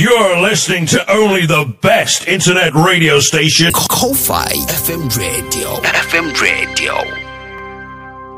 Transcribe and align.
You're 0.00 0.40
listening 0.40 0.86
to 0.96 1.12
only 1.12 1.44
the 1.44 1.76
best 1.82 2.26
internet 2.26 2.72
radio 2.72 3.20
station. 3.20 3.70
Cofai 3.70 4.48
FM 4.80 5.14
Radio. 5.18 5.68
FM 5.82 6.32
Radio. 6.40 6.94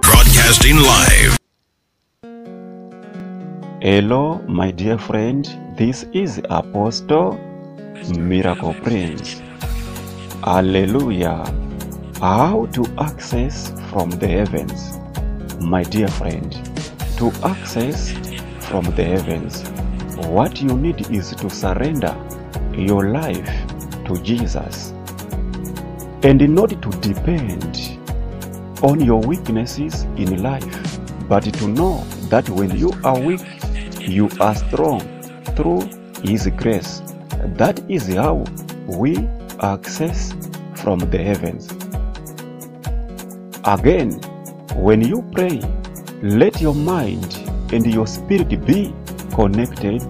Broadcasting 0.00 0.74
live. 0.74 1.38
Hello, 3.80 4.42
my 4.48 4.72
dear 4.72 4.98
friend. 4.98 5.46
This 5.78 6.04
is 6.12 6.40
Apostle 6.50 7.38
Miracle 8.18 8.74
Prince. 8.82 9.40
Hallelujah. 10.42 11.44
How 12.18 12.66
to 12.72 12.84
access 12.98 13.70
from 13.90 14.10
the 14.10 14.26
heavens. 14.26 14.98
My 15.60 15.84
dear 15.84 16.08
friend, 16.08 16.50
to 17.18 17.30
access 17.44 18.10
from 18.66 18.84
the 18.96 19.04
heavens, 19.04 19.62
what 20.28 20.60
you 20.60 20.76
need 20.76 21.10
is 21.10 21.30
to 21.36 21.50
surrender 21.50 22.14
your 22.74 23.10
life 23.10 23.48
to 24.06 24.20
Jesus 24.22 24.92
and 26.22 26.48
not 26.54 26.70
to 26.70 26.90
depend 27.00 27.98
on 28.82 29.00
your 29.00 29.20
weaknesses 29.20 30.02
in 30.16 30.42
life, 30.42 30.98
but 31.28 31.44
to 31.44 31.68
know 31.68 32.04
that 32.28 32.48
when 32.50 32.76
you 32.76 32.92
are 33.04 33.18
weak, 33.18 33.40
you 34.00 34.28
are 34.40 34.54
strong 34.54 35.00
through 35.56 35.80
His 36.22 36.48
grace. 36.56 37.02
That 37.56 37.80
is 37.88 38.08
how 38.08 38.44
we 38.86 39.16
access 39.60 40.32
from 40.76 40.98
the 40.98 41.18
heavens. 41.18 41.70
Again, 43.64 44.12
when 44.74 45.00
you 45.02 45.22
pray, 45.32 45.60
let 46.22 46.60
your 46.60 46.74
mind 46.74 47.36
and 47.72 47.86
your 47.86 48.06
spirit 48.06 48.64
be 48.66 48.94
connected 49.34 50.02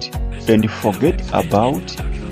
and 0.48 0.70
forget 0.70 1.20
about 1.32 1.82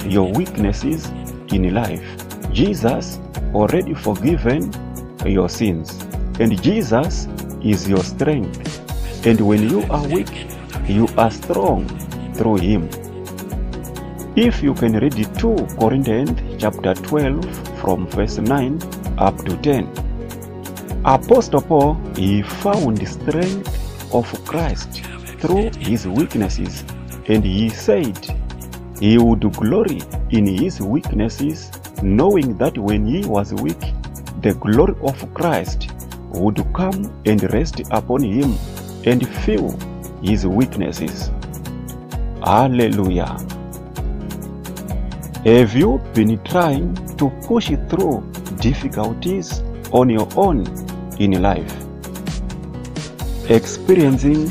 your 0.05 0.31
weaknesses 0.33 1.09
in 1.53 1.75
life. 1.75 2.05
Jesus 2.53 3.19
already 3.55 3.95
forgiven 3.95 4.73
your 5.25 5.49
sins, 5.49 5.93
and 6.39 6.61
Jesus 6.63 7.27
is 7.63 7.89
your 7.89 8.03
strength. 8.03 9.27
And 9.27 9.41
when 9.41 9.69
you 9.69 9.83
are 9.91 10.07
weak, 10.09 10.47
you 10.89 11.09
are 11.17 11.31
strong 11.31 11.87
through 12.35 12.57
him. 12.57 12.89
If 14.37 14.63
you 14.63 14.75
can 14.75 14.99
read 14.99 15.15
2 15.39 15.67
Corinthians 15.79 16.39
chapter 16.59 16.95
12 16.95 17.81
from 17.81 18.07
verse 18.09 18.39
9 18.39 18.81
up 19.19 19.37
to 19.45 19.57
10. 19.59 19.85
Apostle 21.05 21.61
Paul 21.61 21.95
he 22.17 22.43
found 22.43 23.07
strength 23.07 24.15
of 24.15 24.27
Christ 24.45 25.03
through 25.41 25.71
his 25.79 26.07
weaknesses 26.07 26.85
and 27.29 27.45
he 27.45 27.69
said 27.69 28.19
he 29.01 29.19
would 29.19 29.53
glory 29.53 30.01
in 30.31 30.47
his 30.47 30.81
weaknesses 30.81 31.71
knowing 32.03 32.57
that 32.59 32.77
when 32.77 33.07
he 33.07 33.25
was 33.27 33.53
weak 33.55 33.81
the 34.43 34.55
glory 34.55 34.95
of 35.03 35.35
Christ 35.35 35.91
would 36.33 36.65
come 36.73 37.13
and 37.27 37.43
rest 37.53 37.81
upon 37.91 38.23
him 38.23 38.57
and 39.05 39.27
fill 39.45 39.77
his 40.23 40.47
weaknesses. 40.47 41.31
Hallelujah. 42.45 43.37
Have 45.45 45.75
you 45.75 46.01
been 46.15 46.43
trying 46.45 46.95
to 47.17 47.31
push 47.47 47.69
through 47.89 48.23
difficulties 48.61 49.61
on 49.93 50.09
your 50.11 50.29
own 50.37 50.67
in 51.19 51.43
life? 51.43 51.75
Experiencing 53.49 54.51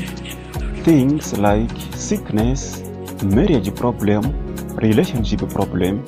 things 0.84 1.38
like 1.38 1.70
sickness, 1.94 2.80
marriage 3.22 3.74
problem, 3.74 4.24
relationship 4.76 5.40
problem, 5.50 6.04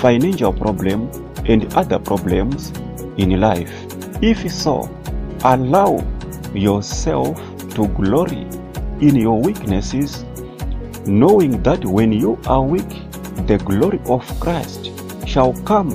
financial 0.00 0.52
problem, 0.52 1.10
and 1.46 1.72
other 1.74 1.98
problems 1.98 2.70
in 3.18 3.38
life. 3.38 3.72
If 4.22 4.50
so, 4.50 4.88
allow 5.44 6.02
yourself 6.54 7.36
to 7.74 7.86
glory 7.88 8.46
in 9.00 9.16
your 9.16 9.40
weaknesses, 9.40 10.24
knowing 11.06 11.62
that 11.62 11.84
when 11.84 12.12
you 12.12 12.38
are 12.46 12.62
weak, 12.62 12.88
the 13.46 13.60
glory 13.64 14.00
of 14.06 14.24
Christ 14.40 14.90
shall 15.26 15.52
come 15.64 15.90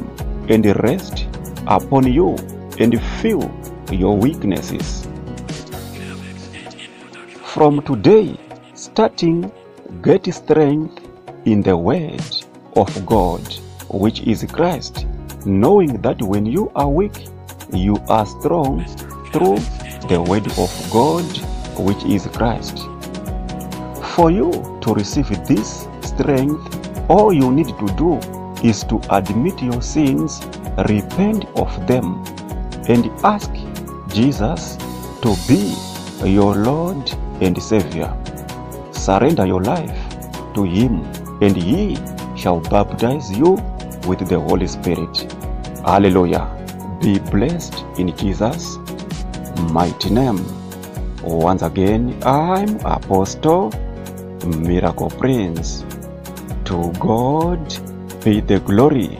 and 0.49 0.65
rest 0.83 1.25
upon 1.65 2.11
you 2.11 2.35
and 2.77 3.01
fill 3.21 3.51
your 3.91 4.15
weaknesses. 4.15 5.08
From 7.59 7.81
today, 7.81 8.39
starting, 8.73 9.51
get 10.01 10.33
strength 10.33 11.05
in 11.43 11.61
the 11.61 11.75
Word 11.75 12.23
of 12.77 13.05
God, 13.05 13.41
which 13.89 14.21
is 14.21 14.45
Christ, 14.49 15.05
knowing 15.45 16.01
that 16.01 16.21
when 16.21 16.45
you 16.45 16.71
are 16.73 16.87
weak, 16.87 17.27
you 17.73 17.97
are 18.07 18.25
strong 18.25 18.85
through 19.33 19.57
the 20.07 20.25
Word 20.25 20.47
of 20.57 20.71
God, 20.89 21.25
which 21.77 22.01
is 22.05 22.27
Christ. 22.27 22.77
For 24.15 24.31
you 24.31 24.51
to 24.79 24.93
receive 24.93 25.27
this 25.45 25.85
strength, 25.99 27.09
all 27.09 27.33
you 27.33 27.51
need 27.51 27.67
to 27.77 27.87
do 27.97 28.19
is 28.65 28.85
to 28.85 29.01
admit 29.09 29.61
your 29.61 29.81
sins, 29.81 30.39
repent 30.87 31.43
of 31.57 31.87
them, 31.87 32.23
and 32.87 33.07
ask 33.25 33.51
Jesus 34.07 34.77
to 35.21 35.35
be 35.45 35.75
your 36.25 36.55
Lord 36.55 37.11
and 37.41 37.61
Savior. 37.61 38.15
Surrender 38.91 39.45
your 39.45 39.61
life 39.61 39.97
to 40.53 40.63
Him, 40.63 41.03
and 41.41 41.55
He 41.55 41.97
shall 42.35 42.59
baptize 42.59 43.31
you 43.31 43.51
with 44.07 44.27
the 44.27 44.39
Holy 44.39 44.67
Spirit. 44.67 45.31
Hallelujah. 45.85 46.47
Be 47.01 47.19
blessed 47.19 47.83
in 47.97 48.15
Jesus' 48.17 48.77
mighty 49.71 50.09
name. 50.09 50.39
Once 51.23 51.61
again, 51.61 52.17
I'm 52.23 52.79
Apostle 52.85 53.71
Miracle 54.45 55.09
Prince. 55.09 55.85
To 56.65 56.91
God 56.99 57.59
be 58.23 58.41
the 58.41 58.59
glory. 58.59 59.19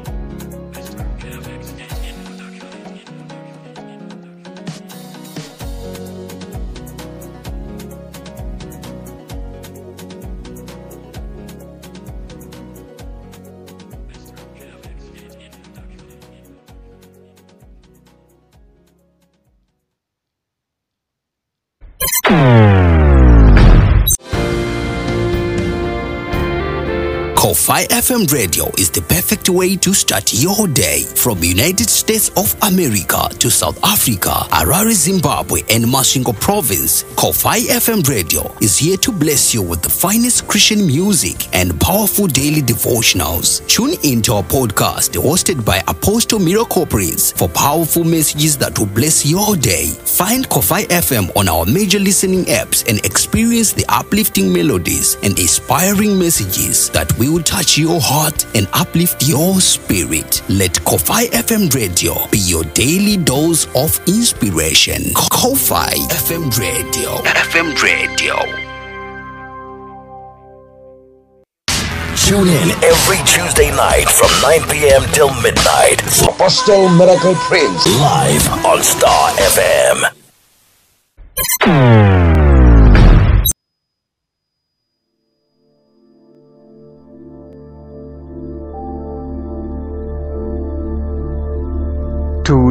Cofai 27.70 27.86
FM 27.90 28.34
Radio 28.34 28.66
is 28.80 28.90
the 28.90 29.02
perfect 29.04 29.48
way 29.48 29.76
to 29.76 29.94
start 29.94 30.34
your 30.34 30.68
day 30.70 31.04
from 31.04 31.44
United 31.44 31.88
States 31.88 32.30
of 32.30 32.56
America 32.64 33.30
to 33.38 33.52
South 33.52 33.78
Africa, 33.84 34.32
Harare, 34.50 34.92
Zimbabwe, 34.92 35.62
and 35.70 35.86
Masvingo 35.86 36.34
Province. 36.40 37.04
Cofai 37.14 37.68
FM 37.70 38.02
Radio 38.10 38.52
is 38.60 38.76
here 38.76 38.98
to 38.98 39.12
bless 39.12 39.54
you 39.54 39.62
with 39.62 39.84
the 39.84 39.90
finest 39.90 40.48
Christian 40.48 40.88
music 40.88 41.48
and 41.54 41.80
powerful 41.80 42.26
daily 42.26 42.64
devotionals. 42.64 43.62
Tune 43.68 43.94
into 44.02 44.34
our 44.34 44.42
podcast 44.42 45.14
hosted 45.22 45.64
by 45.64 45.84
Apostle 45.88 46.40
Miracle 46.40 46.88
Prince 46.88 47.34
for 47.34 47.48
powerful 47.50 48.04
messages 48.04 48.58
that 48.58 48.80
will 48.80 48.88
bless 48.88 49.28
your 49.28 49.56
day. 49.56 49.90
Find 50.06 50.50
Cofai 50.50 50.88
FM 50.88 51.30
on 51.38 51.48
our 51.48 51.68
major 51.68 52.00
listening 52.00 52.46
apps 52.46 52.90
and 52.90 52.98
experience 53.06 53.74
the 53.74 53.86
uplifting 53.90 54.52
melodies 54.52 55.18
and 55.22 55.38
inspiring 55.38 56.18
messages 56.18 56.90
that 56.90 57.16
we 57.20 57.30
will 57.30 57.44
touch 57.44 57.59
your 57.78 58.00
heart 58.02 58.46
and 58.56 58.68
uplift 58.74 59.28
your 59.28 59.60
spirit. 59.60 60.42
Let 60.50 60.72
Cofai 60.72 61.26
FM 61.32 61.74
Radio 61.76 62.28
be 62.32 62.40
your 62.40 62.64
daily 62.74 63.18
dose 63.18 63.66
of 63.76 64.00
inspiration. 64.08 65.02
Cofai 65.14 65.94
FM 66.10 66.50
Radio. 66.58 67.18
FM 67.26 67.76
Radio. 67.84 68.36
Tune 72.16 72.48
in 72.48 72.70
every 72.84 73.18
Tuesday 73.26 73.72
night 73.76 74.08
from 74.08 74.30
9 74.42 74.62
p.m. 74.70 75.02
till 75.14 75.34
midnight. 75.42 76.02
Apostle 76.24 76.88
Miracle 76.90 77.36
Prince 77.36 77.86
live 77.88 78.66
on 78.66 78.84
Star 78.84 79.32
FM. 81.64 82.49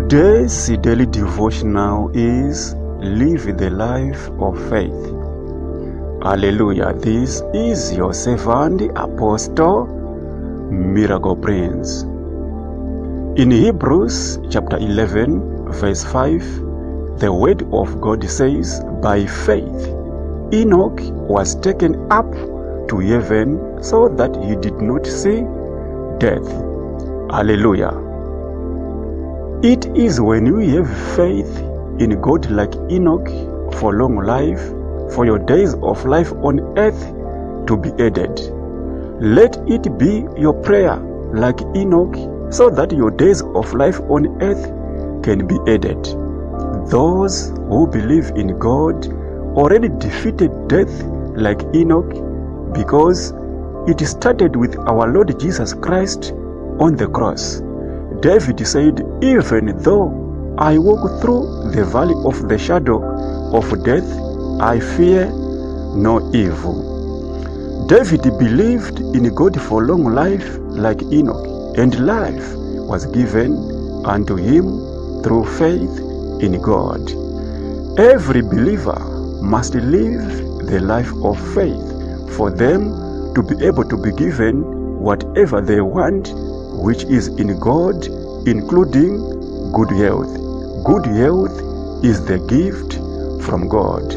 Today's 0.08 0.68
daily 0.80 1.04
devotional 1.04 2.08
is 2.14 2.74
Live 2.96 3.58
the 3.58 3.68
Life 3.68 4.30
of 4.40 4.56
Faith. 4.70 5.04
Hallelujah. 6.22 6.94
This 6.94 7.42
is 7.52 7.92
your 7.92 8.14
servant, 8.14 8.80
Apostle 8.96 9.84
Miracle 10.72 11.36
Prince. 11.36 12.04
In 13.36 13.50
Hebrews 13.50 14.38
chapter 14.48 14.78
11, 14.78 15.72
verse 15.72 16.04
5, 16.04 17.20
the 17.20 17.30
word 17.30 17.64
of 17.70 18.00
God 18.00 18.24
says, 18.24 18.80
By 19.02 19.26
faith, 19.26 19.92
Enoch 20.54 21.02
was 21.28 21.54
taken 21.56 22.10
up 22.10 22.32
to 22.88 22.98
heaven 22.98 23.82
so 23.84 24.08
that 24.08 24.34
he 24.42 24.56
did 24.56 24.80
not 24.80 25.04
see 25.04 25.42
death. 26.16 26.48
Hallelujah. 27.30 28.07
It 29.60 29.86
is 29.96 30.20
when 30.20 30.56
we 30.56 30.68
have 30.70 30.88
faith 31.16 31.58
in 31.98 32.20
God 32.20 32.48
like 32.48 32.72
Enoch 32.88 33.26
for 33.74 33.92
long 33.92 34.18
life, 34.18 34.60
for 35.12 35.26
your 35.26 35.40
days 35.40 35.74
of 35.82 36.04
life 36.04 36.32
on 36.44 36.78
earth 36.78 37.00
to 37.66 37.76
be 37.76 37.90
added. 38.00 38.38
Let 39.20 39.56
it 39.68 39.98
be 39.98 40.24
your 40.36 40.52
prayer 40.52 40.96
like 41.34 41.60
Enoch 41.74 42.14
so 42.52 42.70
that 42.70 42.92
your 42.92 43.10
days 43.10 43.42
of 43.42 43.74
life 43.74 43.98
on 44.02 44.40
earth 44.40 44.62
can 45.24 45.44
be 45.48 45.58
added. 45.66 46.04
Those 46.88 47.48
who 47.68 47.88
believe 47.88 48.30
in 48.36 48.56
God 48.60 49.08
already 49.56 49.88
defeated 49.88 50.68
death 50.68 51.02
like 51.34 51.64
Enoch 51.74 52.72
because 52.72 53.32
it 53.88 54.06
started 54.06 54.54
with 54.54 54.78
our 54.78 55.12
Lord 55.12 55.36
Jesus 55.40 55.74
Christ 55.74 56.30
on 56.78 56.94
the 56.94 57.08
cross. 57.08 57.60
David 58.20 58.66
said, 58.66 59.00
Even 59.22 59.80
though 59.82 60.56
I 60.58 60.76
walk 60.76 61.20
through 61.20 61.70
the 61.70 61.84
valley 61.84 62.16
of 62.24 62.48
the 62.48 62.58
shadow 62.58 62.98
of 63.54 63.84
death, 63.84 64.10
I 64.60 64.80
fear 64.80 65.26
no 65.94 66.28
evil. 66.34 67.86
David 67.86 68.22
believed 68.38 68.98
in 68.98 69.32
God 69.34 69.60
for 69.60 69.86
long 69.86 70.04
life 70.04 70.56
like 70.60 71.00
Enoch, 71.04 71.78
and 71.78 72.04
life 72.04 72.54
was 72.90 73.06
given 73.06 73.54
unto 74.04 74.34
him 74.34 74.64
through 75.22 75.44
faith 75.56 75.98
in 76.42 76.60
God. 76.60 77.00
Every 78.00 78.42
believer 78.42 78.98
must 79.40 79.74
live 79.76 80.66
the 80.66 80.80
life 80.80 81.12
of 81.22 81.38
faith 81.54 82.36
for 82.36 82.50
them 82.50 83.32
to 83.34 83.42
be 83.44 83.64
able 83.64 83.84
to 83.84 83.96
be 83.96 84.10
given 84.10 84.62
whatever 85.00 85.60
they 85.60 85.80
want, 85.80 86.34
which 86.78 87.04
is 87.04 87.28
in 87.28 87.58
God, 87.58 88.06
including 88.46 89.72
good 89.72 89.90
health. 89.90 90.32
Good 90.84 91.06
health 91.06 92.04
is 92.04 92.24
the 92.24 92.38
gift 92.38 92.94
from 93.44 93.68
God. 93.68 94.08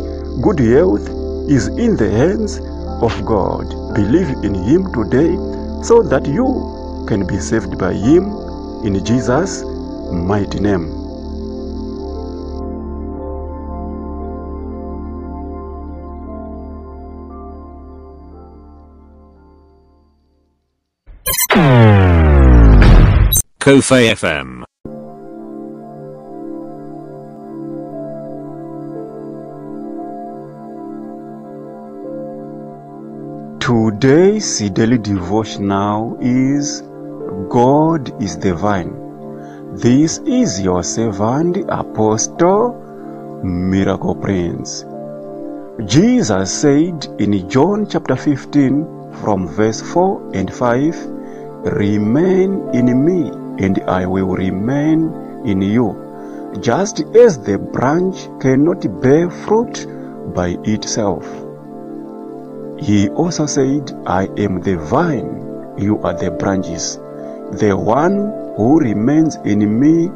Good 0.41 0.59
health 0.59 1.07
is 1.49 1.67
in 1.67 1.97
the 1.97 2.09
hands 2.09 2.59
of 3.01 3.25
God. 3.25 3.67
Believe 3.95 4.29
in 4.43 4.53
Him 4.53 4.93
today 4.93 5.35
so 5.83 6.03
that 6.03 6.27
you 6.27 7.05
can 7.07 7.25
be 7.25 7.39
saved 7.39 7.77
by 7.77 7.93
Him 7.93 8.25
in 8.85 9.03
Jesus' 9.03 9.63
mighty 10.11 10.59
name. 10.59 11.00
Kofe 23.61 24.09
FM. 24.09 24.63
Today's 33.59 34.67
daily 34.71 34.97
devotional 34.97 36.17
is 36.19 36.81
God 37.49 38.09
is 38.19 38.35
the 38.39 38.55
vine. 38.55 38.95
This 39.75 40.17
is 40.25 40.59
your 40.59 40.81
servant, 40.81 41.57
Apostle 41.69 42.73
Miracle 43.43 44.15
Prince. 44.15 44.85
Jesus 45.85 46.51
said 46.51 47.05
in 47.19 47.47
John 47.47 47.87
chapter 47.87 48.15
15, 48.15 49.21
from 49.21 49.47
verse 49.47 49.81
4 49.93 50.31
and 50.33 50.51
5, 50.51 50.95
Remain 51.63 52.67
in 52.73 53.05
me, 53.05 53.29
and 53.61 53.79
I 53.87 54.05
will 54.05 54.35
remain 54.35 55.13
in 55.45 55.61
you. 55.61 56.57
Just 56.59 57.01
as 57.15 57.37
the 57.39 57.57
branch 57.57 58.27
cannot 58.41 59.01
bear 59.01 59.29
fruit 59.29 59.87
by 60.33 60.57
itself. 60.63 61.25
He 62.79 63.09
also 63.09 63.45
said, 63.45 63.91
I 64.07 64.23
am 64.37 64.61
the 64.61 64.77
vine, 64.77 65.75
you 65.77 65.99
are 66.01 66.13
the 66.13 66.31
branches. 66.31 66.97
The 67.51 67.73
one 67.77 68.53
who 68.57 68.79
remains 68.79 69.35
in 69.45 69.79
me 69.79 70.07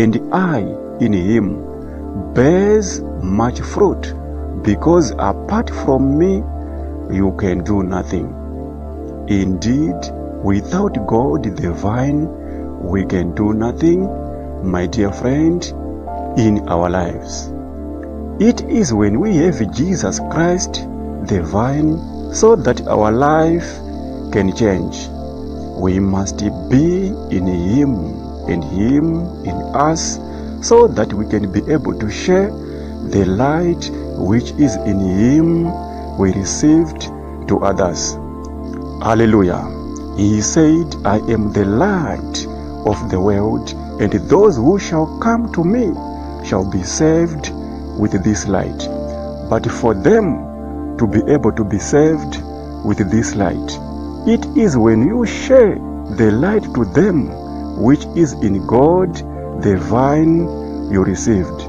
and 0.00 0.32
I 0.32 0.60
in 1.00 1.12
him 1.12 2.34
bears 2.34 3.00
much 3.22 3.60
fruit, 3.60 4.14
because 4.62 5.12
apart 5.12 5.70
from 5.70 6.18
me 6.18 6.42
you 7.14 7.34
can 7.38 7.64
do 7.64 7.82
nothing. 7.82 8.28
Indeed, 9.28 9.96
without 10.44 11.06
God 11.06 11.44
the 11.56 11.72
vine, 11.72 12.28
we 12.80 13.04
can 13.04 13.34
do 13.34 13.52
nothing, 13.52 14.08
my 14.64 14.86
dear 14.86 15.12
friend, 15.12 15.62
in 16.36 16.66
our 16.68 16.88
lives. 16.88 17.52
It 18.40 18.62
is 18.62 18.94
when 18.94 19.20
we 19.20 19.36
have 19.36 19.58
Jesus 19.74 20.18
Christ, 20.30 20.86
the 21.26 21.42
vine, 21.42 22.32
so 22.32 22.56
that 22.56 22.86
our 22.86 23.12
life 23.12 23.68
can 24.32 24.56
change. 24.56 25.08
We 25.78 26.00
must 26.00 26.38
be 26.70 27.08
in 27.30 27.46
Him 27.46 27.94
and 28.48 28.64
Him 28.64 29.44
in 29.44 29.56
us 29.74 30.18
so 30.62 30.88
that 30.88 31.12
we 31.12 31.26
can 31.26 31.52
be 31.52 31.60
able 31.70 31.98
to 31.98 32.10
share 32.10 32.50
the 33.10 33.24
light 33.26 33.90
which 34.16 34.52
is 34.52 34.76
in 34.76 35.00
Him 35.00 36.18
we 36.18 36.32
received 36.32 37.02
to 37.48 37.58
others. 37.62 38.14
Hallelujah. 39.02 39.64
He 40.16 40.40
said, 40.42 40.94
I 41.04 41.16
am 41.30 41.52
the 41.52 41.64
light 41.64 42.46
of 42.86 43.10
the 43.10 43.20
world, 43.20 43.70
and 44.00 44.12
those 44.28 44.56
who 44.56 44.78
shall 44.78 45.18
come 45.18 45.52
to 45.52 45.64
me 45.64 45.92
shall 46.46 46.70
be 46.70 46.82
saved 46.82 47.50
with 47.98 48.12
this 48.24 48.46
light. 48.46 48.88
But 49.48 49.70
for 49.70 49.94
them 49.94 50.96
to 50.98 51.06
be 51.06 51.20
able 51.32 51.52
to 51.52 51.64
be 51.64 51.78
saved 51.78 52.42
with 52.84 53.10
this 53.10 53.34
light, 53.34 53.78
it 54.26 54.44
is 54.56 54.76
when 54.76 55.06
you 55.06 55.26
share 55.26 55.74
the 56.16 56.30
light 56.32 56.64
to 56.74 56.84
them 56.84 57.28
which 57.80 58.04
is 58.16 58.32
in 58.34 58.66
God, 58.66 59.14
the 59.62 59.76
vine 59.78 60.46
you 60.90 61.02
received. 61.02 61.60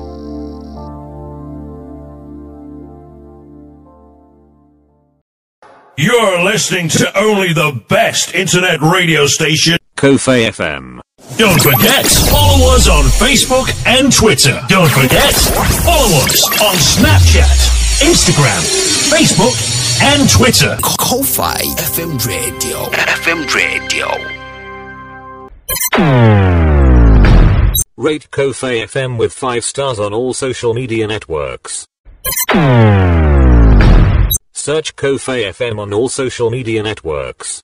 You're 5.97 6.43
listening 6.43 6.89
to 6.89 7.17
only 7.17 7.53
the 7.53 7.79
best 7.88 8.33
internet 8.33 8.81
radio 8.81 9.27
station. 9.27 9.77
Cofai 9.95 10.50
FM. 10.50 11.00
Don't 11.41 11.60
forget, 11.60 12.05
follow 12.29 12.75
us 12.75 12.88
on 12.88 13.03
Facebook 13.05 13.67
and 13.88 14.13
Twitter. 14.13 14.62
Don't 14.67 14.91
forget, 14.91 15.33
follow 15.81 16.21
us 16.21 16.45
on 16.62 16.75
Snapchat, 16.77 17.57
Instagram, 18.00 18.62
Facebook, 19.10 19.57
and 20.03 20.29
Twitter. 20.29 20.77
Cofai 20.83 21.63
FM 21.79 22.12
Radio. 22.27 22.77
FM 22.93 23.41
Radio. 23.55 24.07
Rate 27.98 28.29
Cofai 28.29 28.83
FM 28.83 29.17
with 29.17 29.33
5 29.33 29.63
stars 29.63 29.98
on 29.98 30.13
all 30.13 30.36
social 30.36 30.75
media 30.75 31.07
networks. 31.07 31.88
Search 34.53 34.95
Cofai 34.95 35.50
FM 35.50 35.79
on 35.79 35.91
all 35.91 36.07
social 36.07 36.51
media 36.51 36.83
networks. 36.83 37.60